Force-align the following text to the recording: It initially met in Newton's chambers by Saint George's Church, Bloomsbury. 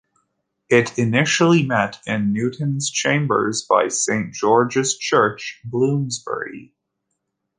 It 0.67 0.97
initially 0.97 1.61
met 1.63 1.99
in 2.07 2.33
Newton's 2.33 2.89
chambers 2.89 3.61
by 3.61 3.89
Saint 3.89 4.33
George's 4.33 4.97
Church, 4.97 5.61
Bloomsbury. 5.63 6.73